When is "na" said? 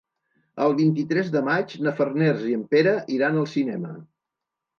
1.89-1.93